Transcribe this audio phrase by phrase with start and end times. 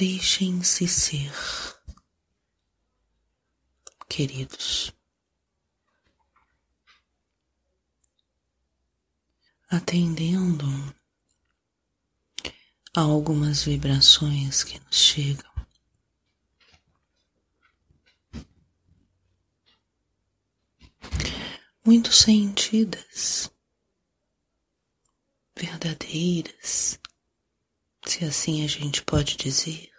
[0.00, 1.30] Deixem-se ser,
[4.08, 4.94] queridos.
[9.68, 10.64] Atendendo
[12.96, 15.52] a algumas vibrações que nos chegam.
[21.84, 23.50] Muito sentidas,
[25.54, 26.98] verdadeiras,
[28.06, 29.89] se assim a gente pode dizer.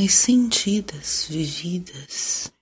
[0.00, 2.52] As sentidas, vividas.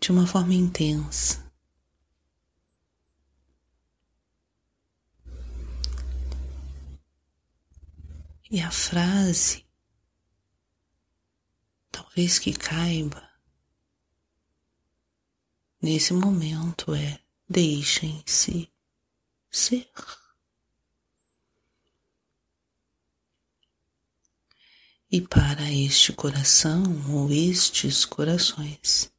[0.00, 1.52] De uma forma intensa.
[8.50, 9.64] E a frase,
[11.92, 13.30] talvez que caiba
[15.80, 18.68] nesse momento é: deixem-se
[19.48, 19.88] ser.
[25.12, 29.12] E para este coração ou estes corações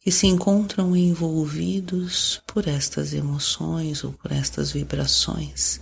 [0.00, 5.78] que se encontram envolvidos por estas emoções ou por estas vibrações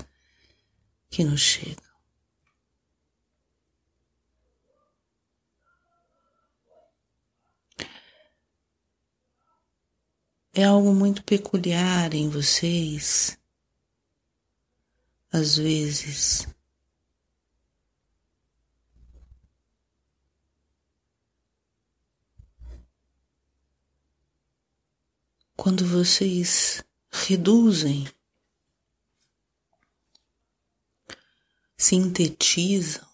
[1.09, 1.85] que nos chegam.
[10.53, 13.39] É algo muito peculiar em vocês
[15.35, 16.47] às vezes.
[25.57, 28.07] Quando vocês reduzem,
[31.77, 33.05] sintetizam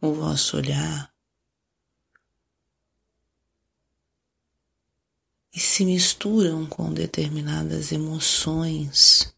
[0.00, 1.12] o vosso olhar
[5.52, 9.36] e se misturam com determinadas emoções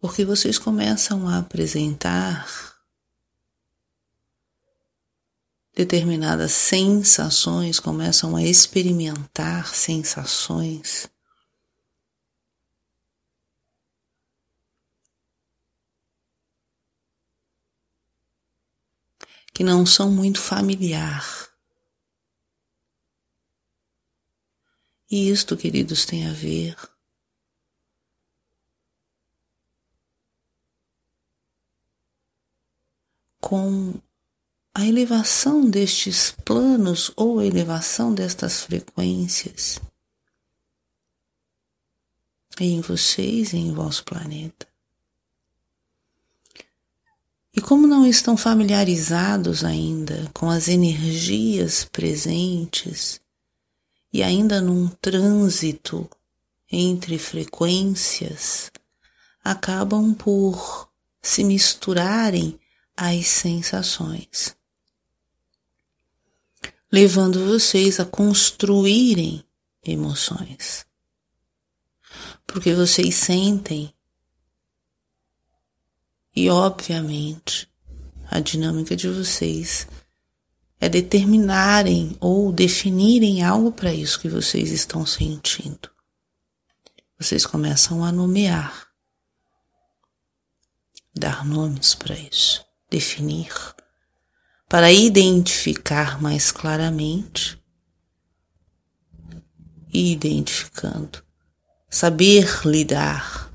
[0.00, 2.48] porque vocês começam a apresentar
[5.74, 11.08] determinadas sensações, começam a experimentar sensações.
[19.52, 21.50] Que não são muito familiar.
[25.10, 26.76] E isto, queridos, tem a ver
[33.40, 33.94] com
[34.74, 39.80] a elevação destes planos ou a elevação destas frequências
[42.60, 44.68] em vocês em vosso planeta.
[47.54, 53.20] E como não estão familiarizados ainda com as energias presentes
[54.12, 56.08] e ainda num trânsito
[56.70, 58.70] entre frequências,
[59.42, 60.88] acabam por
[61.20, 62.59] se misturarem
[63.02, 64.54] as sensações,
[66.92, 69.42] levando vocês a construírem
[69.82, 70.84] emoções.
[72.46, 73.94] Porque vocês sentem
[76.36, 77.72] e, obviamente,
[78.30, 79.88] a dinâmica de vocês
[80.78, 85.90] é determinarem ou definirem algo para isso que vocês estão sentindo.
[87.18, 88.88] Vocês começam a nomear,
[91.14, 93.54] dar nomes para isso definir,
[94.68, 97.58] para identificar mais claramente
[99.92, 101.22] e identificando,
[101.88, 103.50] saber lidar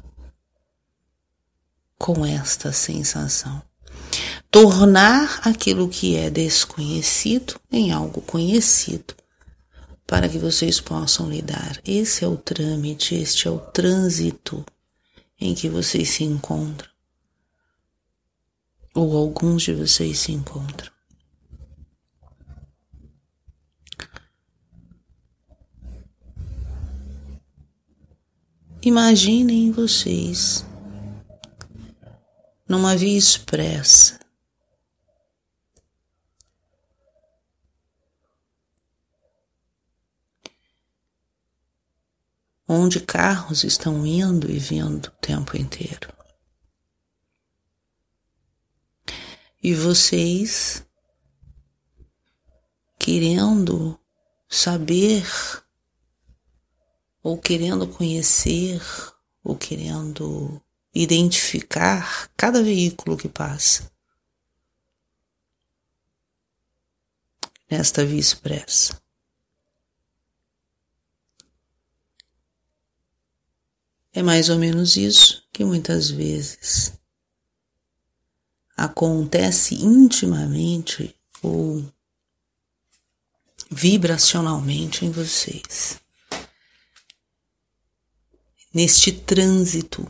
[1.98, 3.62] com esta sensação.
[4.50, 9.14] Tornar aquilo que é desconhecido em algo conhecido,
[10.08, 11.82] para que vocês possam lidar.
[11.86, 14.66] Esse é o trâmite, este é o trânsito
[15.40, 16.95] em que vocês se encontram
[18.96, 20.96] ou alguns de vocês se encontram.
[28.82, 30.66] Imaginem vocês
[32.70, 34.20] numa via expressa.
[42.68, 46.15] Onde carros estão indo e vindo o tempo inteiro.
[49.66, 50.86] E vocês
[53.00, 54.00] querendo
[54.48, 55.26] saber
[57.24, 58.80] ou querendo conhecer
[59.44, 60.62] ou querendo
[60.94, 63.92] identificar cada veículo que passa.
[67.68, 69.02] nesta via expressa.
[74.14, 76.94] É mais ou menos isso que muitas vezes
[78.76, 81.84] acontece intimamente ou
[83.70, 86.00] vibracionalmente em vocês.
[88.74, 90.06] Neste trânsito,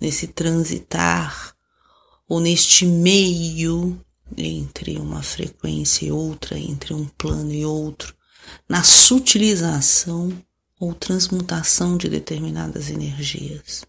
[0.00, 1.56] nesse transitar,
[2.28, 4.00] ou neste meio
[4.36, 8.14] entre uma frequência e outra, entre um plano e outro,
[8.68, 10.32] na sutilização
[10.78, 13.84] ou transmutação de determinadas energias.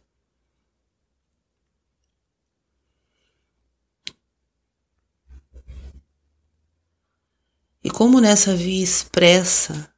[7.83, 9.91] E como nessa via expressa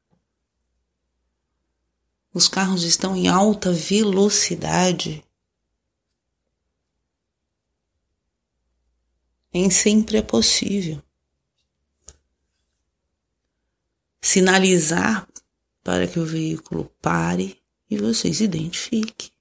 [2.33, 5.23] os carros estão em alta velocidade,
[9.53, 11.03] nem sempre é possível
[14.23, 15.27] sinalizar
[15.83, 19.32] para que o veículo pare e você se identifique.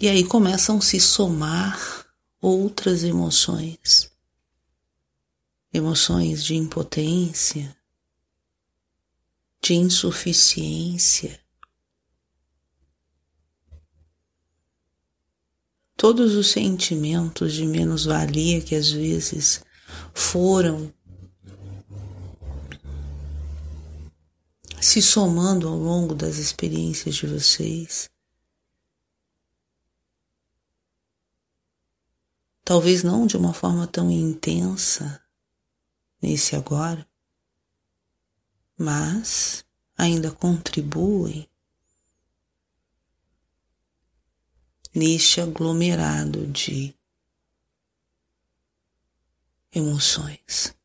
[0.00, 2.06] E aí começam a se somar
[2.40, 4.10] outras emoções.
[5.72, 7.76] Emoções de impotência,
[9.60, 11.38] de insuficiência,
[15.96, 19.62] todos os sentimentos de menos-valia que às vezes
[20.14, 20.94] foram
[24.80, 28.08] se somando ao longo das experiências de vocês.
[32.68, 35.24] Talvez não de uma forma tão intensa
[36.20, 37.08] nesse agora,
[38.76, 39.64] mas
[39.96, 41.48] ainda contribuem
[44.94, 46.94] neste aglomerado de
[49.72, 50.76] emoções.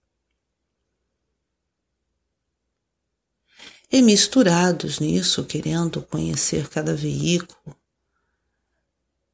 [3.91, 7.77] E misturados nisso, querendo conhecer cada veículo,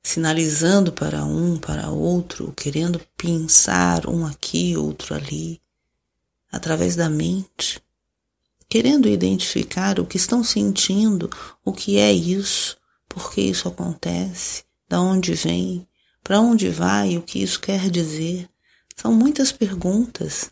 [0.09, 5.61] sinalizando para um, para outro, querendo pensar um aqui, outro ali,
[6.51, 7.79] através da mente,
[8.67, 11.29] querendo identificar o que estão sentindo,
[11.63, 12.75] o que é isso,
[13.07, 15.87] por que isso acontece, da onde vem,
[16.23, 18.49] para onde vai, o que isso quer dizer.
[18.95, 20.49] São muitas perguntas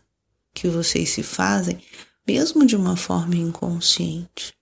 [0.54, 1.82] que vocês se fazem,
[2.24, 4.54] mesmo de uma forma inconsciente.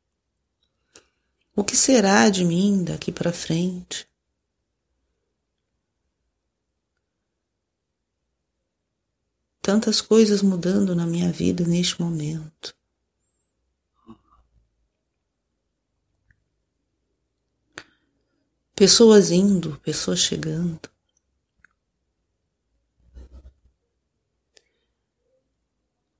[1.54, 4.06] O que será de mim daqui para frente?
[9.66, 12.72] Tantas coisas mudando na minha vida neste momento.
[18.76, 20.88] Pessoas indo, pessoas chegando.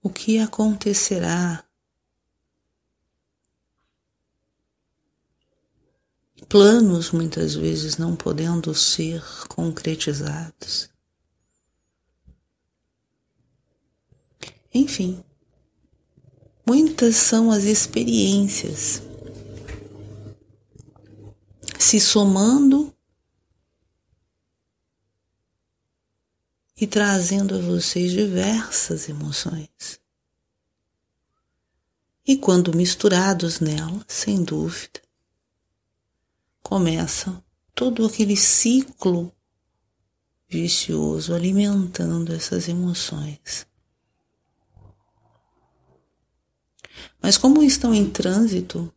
[0.02, 1.64] O que acontecerá?
[6.48, 10.95] Planos muitas vezes não podendo ser concretizados.
[14.76, 15.24] Enfim,
[16.66, 19.00] muitas são as experiências
[21.78, 22.94] se somando
[26.78, 29.98] e trazendo a vocês diversas emoções.
[32.26, 35.00] E quando misturados nela, sem dúvida,
[36.62, 37.42] começa
[37.74, 39.34] todo aquele ciclo
[40.46, 43.66] vicioso alimentando essas emoções.
[47.20, 48.92] Mas como estão em trânsito,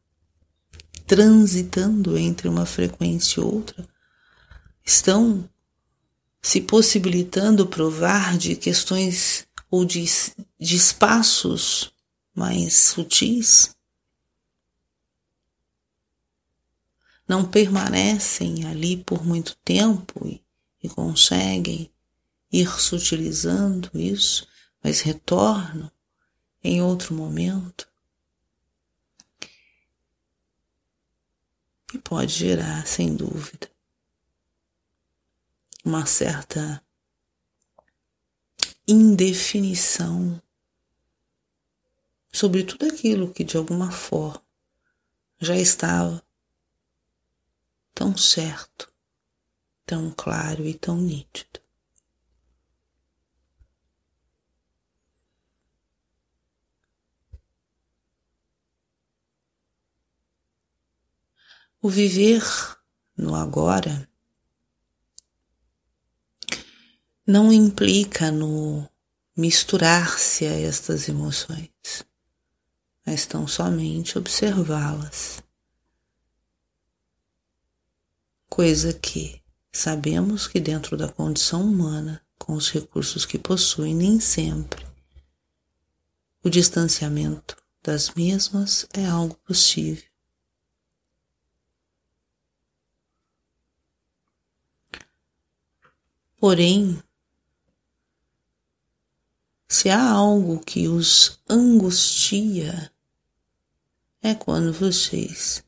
[1.08, 3.88] transitando entre uma frequência e outra,
[4.86, 5.50] estão
[6.42, 10.06] se possibilitando provar de questões ou de,
[10.60, 11.92] de espaços
[12.34, 13.76] mais sutis,
[17.28, 20.42] não permanecem ali por muito tempo e,
[20.82, 21.92] e conseguem
[22.52, 24.48] ir sutilizando isso,
[24.84, 25.92] mas retornam
[26.64, 27.89] em outro momento.
[31.94, 33.70] E pode gerar, sem dúvida,
[35.84, 36.84] uma certa
[38.88, 40.42] indefinição
[42.32, 44.44] sobre tudo aquilo que de alguma forma
[45.40, 46.24] já estava
[47.94, 48.92] tão certo,
[49.86, 51.60] tão claro e tão nítido.
[61.82, 62.44] O viver
[63.18, 64.10] no agora
[67.26, 68.90] não implica no
[69.36, 71.70] misturar-se a estas emoções,
[73.06, 75.42] mas tão somente observá-las.
[78.50, 84.86] Coisa que sabemos que dentro da condição humana, com os recursos que possui, nem sempre
[86.42, 90.09] o distanciamento das mesmas é algo possível.
[96.40, 97.04] Porém,
[99.68, 102.90] se há algo que os angustia,
[104.22, 105.66] é quando vocês,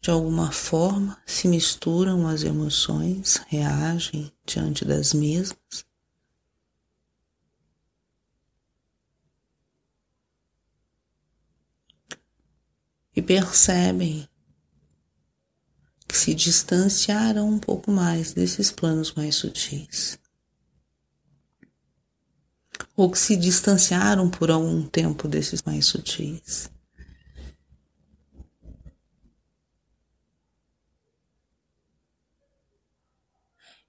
[0.00, 5.84] de alguma forma, se misturam as emoções, reagem diante das mesmas.
[13.16, 14.28] E percebem
[16.12, 20.18] que se distanciaram um pouco mais desses planos mais sutis.
[22.94, 26.70] Ou que se distanciaram por algum tempo desses mais sutis.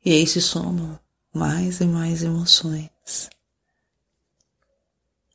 [0.05, 0.97] E aí se somam
[1.33, 3.29] mais e mais emoções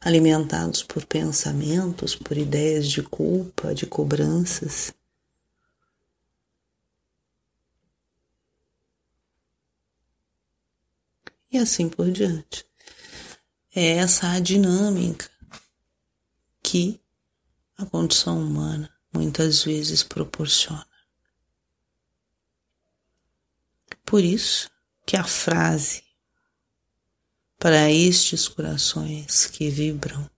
[0.00, 4.96] alimentados por pensamentos, por ideias de culpa, de cobranças.
[11.50, 12.66] E assim por diante.
[13.74, 15.30] É essa a dinâmica
[16.62, 17.00] que
[17.76, 20.86] a condição humana muitas vezes proporciona.
[24.04, 24.70] Por isso
[25.06, 26.02] que a frase
[27.58, 30.30] para estes corações que vibram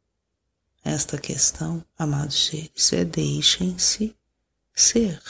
[0.83, 4.17] esta questão, amados seres, é deixem-se
[4.75, 5.21] ser.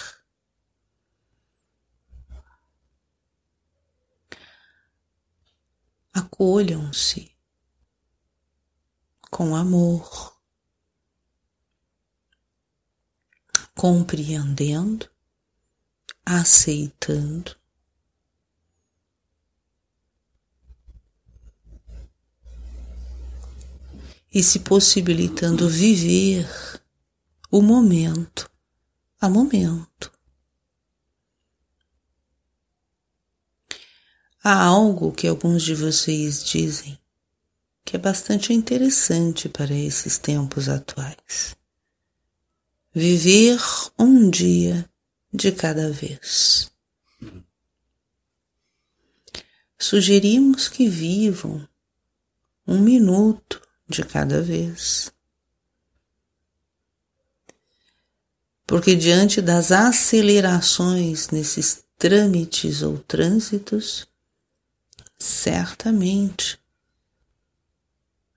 [6.12, 7.30] Acolham-se
[9.30, 10.36] com amor,
[13.74, 15.08] compreendendo,
[16.26, 17.56] aceitando
[24.32, 26.48] e se possibilitando viver
[27.50, 28.50] o momento
[29.20, 30.12] a momento.
[34.52, 36.98] Há algo que alguns de vocês dizem
[37.84, 41.54] que é bastante interessante para esses tempos atuais.
[42.92, 43.60] Viver
[43.96, 44.90] um dia
[45.32, 46.68] de cada vez.
[49.78, 51.64] Sugerimos que vivam
[52.66, 55.12] um minuto de cada vez.
[58.66, 64.09] Porque diante das acelerações nesses trâmites ou trânsitos,
[65.20, 66.58] certamente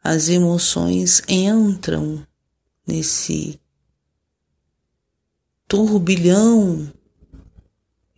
[0.03, 2.27] as emoções entram
[2.85, 3.59] nesse
[5.67, 6.91] turbilhão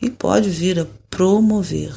[0.02, 1.94] e pode vir a promover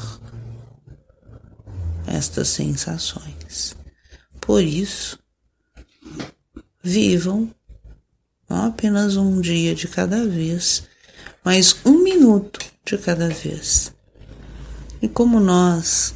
[2.06, 3.74] estas sensações.
[4.38, 5.18] Por isso,
[6.82, 7.52] Vivam
[8.48, 10.84] não apenas um dia de cada vez,
[11.44, 13.92] mas um minuto de cada vez.
[15.02, 16.14] E como nós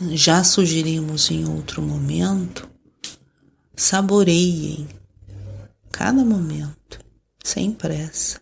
[0.00, 2.68] já sugerimos em outro momento,
[3.76, 4.88] saboreiem
[5.92, 6.98] cada momento,
[7.42, 8.40] sem pressa.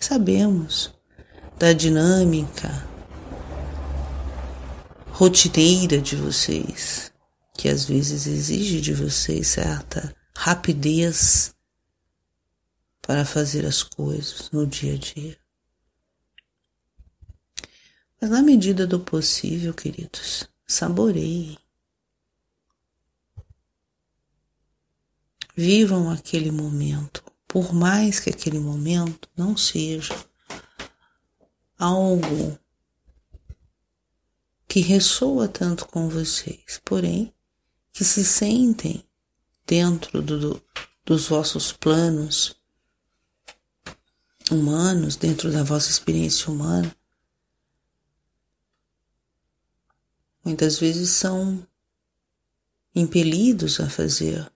[0.00, 0.92] Sabemos
[1.58, 2.88] da dinâmica
[5.10, 7.12] rotineira de vocês,
[7.56, 11.54] que às vezes exige de você certa rapidez
[13.02, 15.39] para fazer as coisas no dia a dia.
[18.20, 21.56] Mas na medida do possível, queridos, saboreiem.
[25.56, 30.14] Vivam aquele momento, por mais que aquele momento não seja
[31.78, 32.58] algo
[34.68, 37.34] que ressoa tanto com vocês, porém
[37.92, 39.02] que se sentem
[39.66, 40.62] dentro do,
[41.04, 42.54] dos vossos planos
[44.50, 46.94] humanos, dentro da vossa experiência humana,
[50.44, 51.66] muitas vezes são
[52.94, 54.50] impelidos a fazer.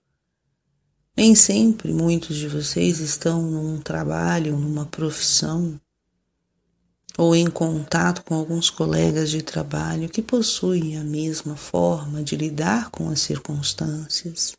[1.17, 5.81] Nem sempre muitos de vocês estão num trabalho, numa profissão
[7.17, 12.91] ou em contato com alguns colegas de trabalho que possuem a mesma forma de lidar
[12.91, 14.57] com as circunstâncias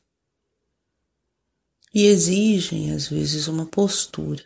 [1.94, 4.44] e exigem às vezes uma postura.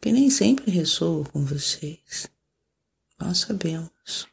[0.00, 2.30] que nem sempre ressoa com vocês.
[3.20, 4.26] Nós sabemos.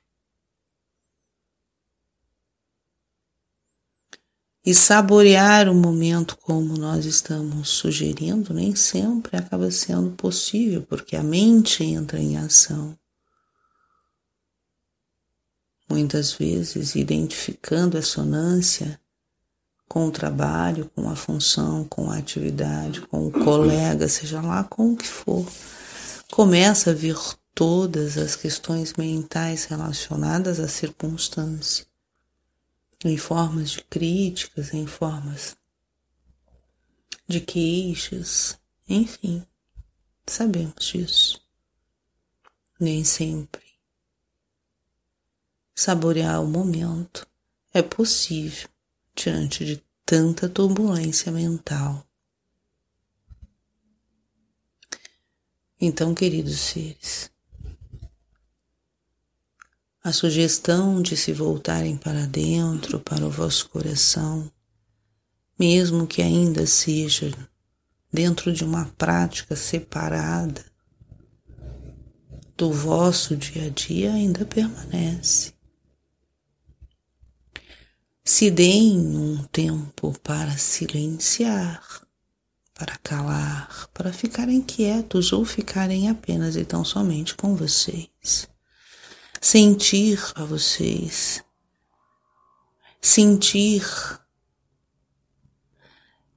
[4.65, 11.23] E saborear o momento como nós estamos sugerindo nem sempre acaba sendo possível, porque a
[11.23, 12.97] mente entra em ação.
[15.89, 18.99] Muitas vezes identificando a sonância
[19.87, 24.91] com o trabalho, com a função, com a atividade, com o colega, seja lá com
[24.91, 25.47] o que for,
[26.29, 27.15] começa a vir
[27.57, 31.87] todas as questões mentais relacionadas à circunstância,
[33.03, 35.57] em formas de críticas, em formas
[37.27, 39.43] de queixas, enfim,
[40.27, 41.43] sabemos disso.
[42.79, 43.65] Nem sempre
[45.73, 47.27] saborear o momento
[47.73, 48.69] é possível
[49.15, 52.07] diante de tanta turbulência mental.
[55.81, 57.35] Então, queridos seres,
[60.07, 64.49] a sugestão de se voltarem para dentro, para o vosso coração,
[65.59, 67.29] mesmo que ainda seja
[68.09, 70.63] dentro de uma prática separada
[72.55, 75.51] do vosso dia a dia, ainda permanece.
[78.23, 81.83] Se deem um tempo para silenciar,
[82.73, 88.47] para calar, para ficarem quietos ou ficarem apenas e tão somente com vocês.
[89.41, 91.43] Sentir a vocês.
[93.01, 93.83] Sentir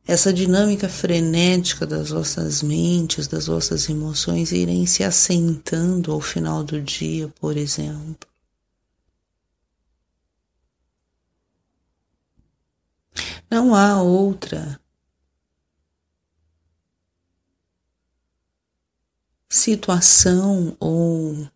[0.06, 6.82] essa dinâmica frenética das vossas mentes, das vossas emoções irem se assentando ao final do
[6.82, 8.28] dia, por exemplo.
[13.50, 14.80] Não há outra
[19.48, 21.48] situação ou,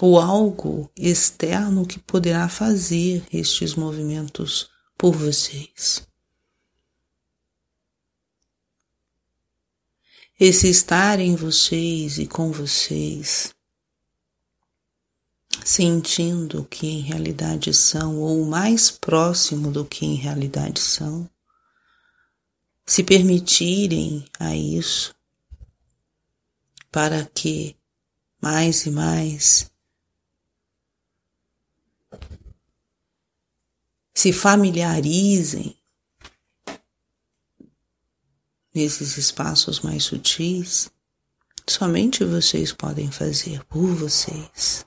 [0.00, 6.06] ou algo externo que poderá fazer estes movimentos por vocês.
[10.38, 13.54] Esse estar em vocês e com vocês
[15.64, 21.28] sentindo que em realidade são, ou mais próximo do que em realidade são,
[22.86, 25.14] se permitirem a isso,
[26.92, 27.74] para que
[28.40, 29.70] mais e mais
[34.14, 35.76] se familiarizem
[38.74, 40.90] nesses espaços mais sutis,
[41.68, 44.86] somente vocês podem fazer por vocês.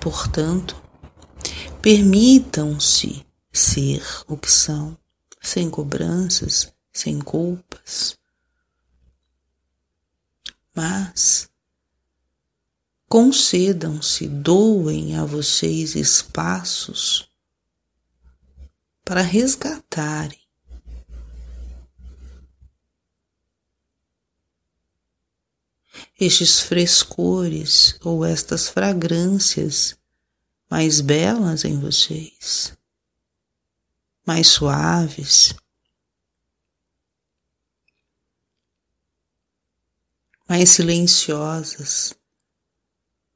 [0.00, 0.80] Portanto,
[1.82, 4.96] permitam-se ser o que são,
[5.40, 8.18] sem cobranças, sem culpas.
[10.74, 11.50] Mas
[13.14, 17.30] concedam-se, doem a vocês espaços
[19.04, 20.40] para resgatarem
[26.18, 29.96] estes frescores ou estas fragrâncias
[30.68, 32.76] mais belas em vocês,
[34.26, 35.54] mais suaves,
[40.48, 42.12] mais silenciosas,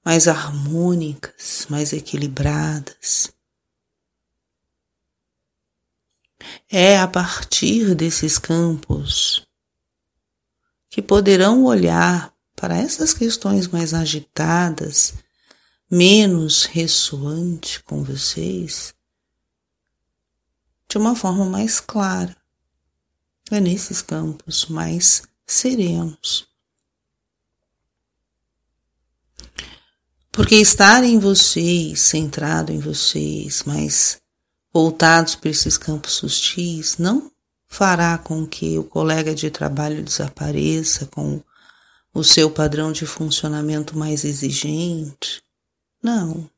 [0.04, 3.32] mais harmônicas, mais equilibradas.
[6.68, 9.46] É a partir desses campos
[10.88, 15.14] que poderão olhar para essas questões mais agitadas,
[15.90, 18.94] menos ressoante com vocês,
[20.88, 22.36] de uma forma mais clara.
[23.50, 26.47] É nesses campos mais serenos.
[30.38, 34.22] Porque estar em vocês, centrado em vocês, mais
[34.72, 37.32] voltados para esses campos sutis, não
[37.66, 41.42] fará com que o colega de trabalho desapareça, com
[42.14, 45.42] o seu padrão de funcionamento mais exigente.
[46.00, 46.48] Não.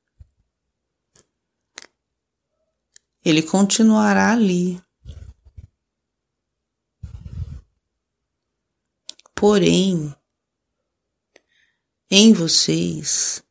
[3.24, 4.78] Ele continuará ali.
[9.34, 10.14] Porém,
[12.10, 13.42] em vocês,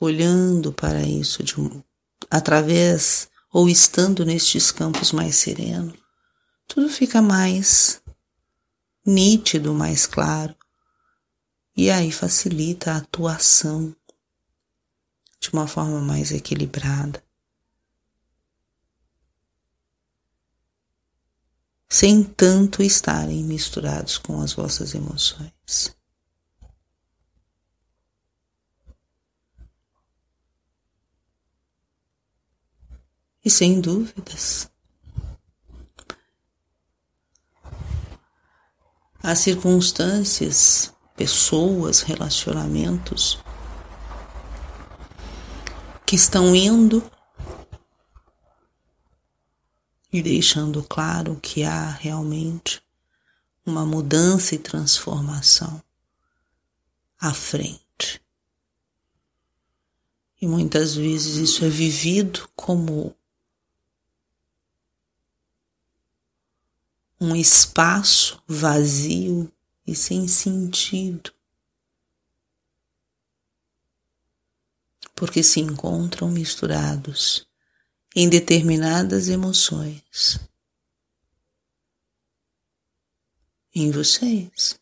[0.00, 1.82] olhando para isso de um,
[2.30, 5.98] através ou estando nestes campos mais serenos,
[6.66, 8.02] tudo fica mais
[9.06, 10.56] nítido, mais claro,
[11.76, 13.94] e aí facilita a atuação
[15.38, 17.22] de uma forma mais equilibrada.
[21.92, 25.94] sem tanto estarem misturados com as vossas emoções.
[33.44, 34.70] E sem dúvidas,
[39.22, 43.38] as circunstâncias, pessoas, relacionamentos
[46.06, 47.02] que estão indo
[50.12, 52.82] e deixando claro que há realmente
[53.64, 55.82] uma mudança e transformação
[57.20, 58.20] à frente.
[60.40, 63.14] E muitas vezes isso é vivido como
[67.20, 69.52] um espaço vazio
[69.86, 71.34] e sem sentido,
[75.14, 77.46] porque se encontram misturados
[78.16, 80.40] em determinadas emoções
[83.74, 84.80] em vocês.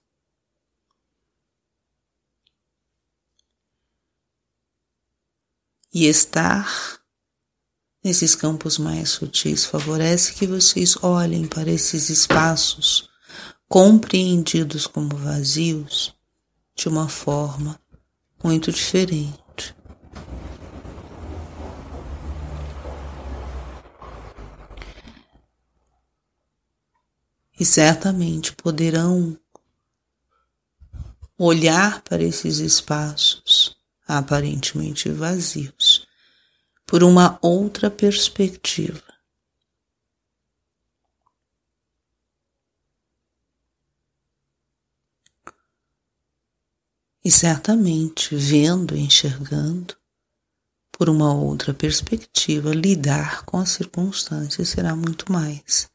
[5.93, 7.03] E estar
[8.03, 13.09] nesses campos mais sutis favorece que vocês olhem para esses espaços
[13.69, 16.15] compreendidos como vazios
[16.75, 17.79] de uma forma
[18.43, 19.75] muito diferente.
[27.61, 29.37] E certamente poderão
[31.37, 35.88] olhar para esses espaços aparentemente vazios
[36.89, 39.03] por uma outra perspectiva.
[47.23, 49.95] E certamente, vendo e enxergando
[50.91, 55.91] por uma outra perspectiva, lidar com as circunstâncias será muito mais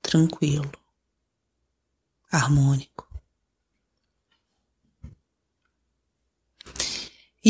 [0.00, 0.72] tranquilo,
[2.32, 3.07] harmônico.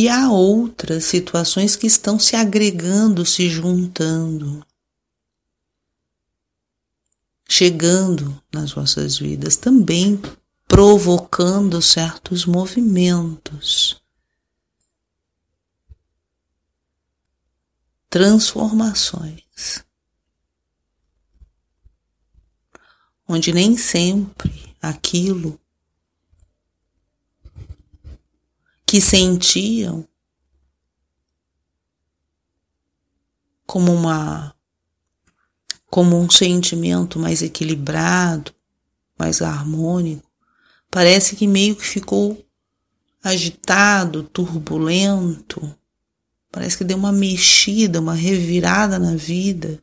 [0.00, 4.64] E há outras situações que estão se agregando, se juntando,
[7.48, 10.22] chegando nas vossas vidas, também
[10.68, 14.00] provocando certos movimentos,
[18.08, 19.84] transformações,
[23.26, 25.60] onde nem sempre aquilo
[28.88, 30.08] que sentiam
[33.66, 34.54] como uma
[35.90, 38.50] como um sentimento mais equilibrado,
[39.18, 40.26] mais harmônico,
[40.90, 42.42] parece que meio que ficou
[43.22, 45.74] agitado, turbulento.
[46.50, 49.82] Parece que deu uma mexida, uma revirada na vida.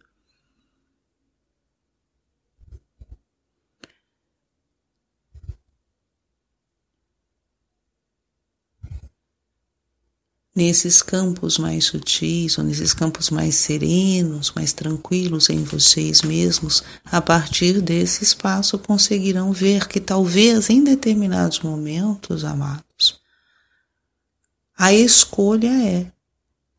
[10.55, 17.21] Nesses campos mais sutis, ou nesses campos mais serenos, mais tranquilos em vocês mesmos, a
[17.21, 23.19] partir desse espaço conseguirão ver que talvez em determinados momentos, amados,
[24.77, 26.11] a escolha é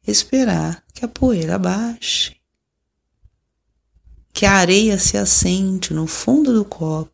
[0.07, 2.35] esperar que a poeira baixe,
[4.33, 7.13] que a areia se assente no fundo do copo,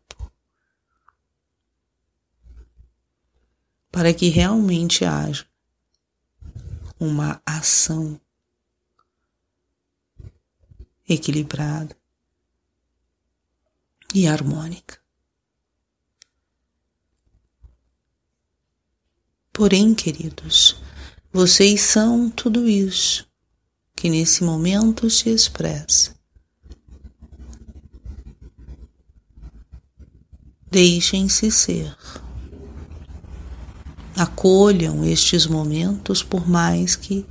[3.91, 5.45] para que realmente haja
[7.03, 8.17] uma ação
[11.07, 11.97] equilibrada
[14.13, 15.01] e harmônica.
[19.51, 20.81] Porém, queridos,
[21.31, 23.27] vocês são tudo isso
[23.93, 26.15] que nesse momento se expressa.
[30.71, 32.22] Deixem-se ser.
[34.15, 37.25] Acolham estes momentos, por mais que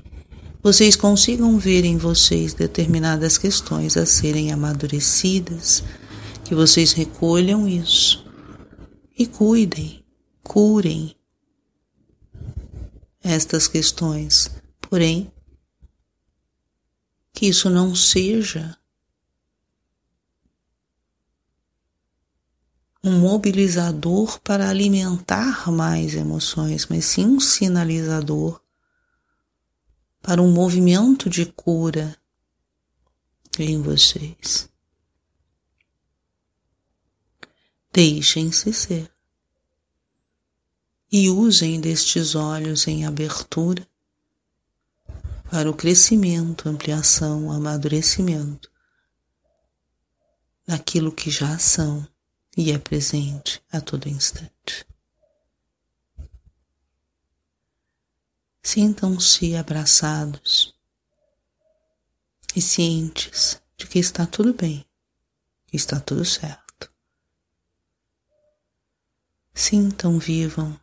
[0.62, 5.82] vocês consigam ver em vocês determinadas questões a serem amadurecidas,
[6.44, 8.24] que vocês recolham isso
[9.18, 10.04] e cuidem,
[10.42, 11.16] curem
[13.22, 14.50] estas questões.
[14.80, 15.32] Porém,
[17.32, 18.76] que isso não seja
[23.04, 28.60] um mobilizador para alimentar mais emoções, mas sim um sinalizador
[30.20, 32.16] para um movimento de cura
[33.58, 34.70] em vocês.
[37.92, 39.12] Deixem-se ser
[41.10, 43.86] e usem destes olhos em abertura
[45.50, 48.70] para o crescimento, ampliação, amadurecimento
[50.66, 52.08] naquilo que já são
[52.56, 54.86] e é presente a todo instante.
[58.62, 60.74] Sintam-se abraçados
[62.54, 64.86] e cientes de que está tudo bem,
[65.66, 66.90] que está tudo certo.
[69.54, 70.78] Sintam, vivam,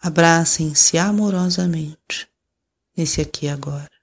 [0.00, 2.28] abracem-se amorosamente
[2.96, 3.97] nesse aqui agora.